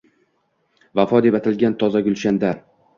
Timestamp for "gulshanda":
2.11-2.59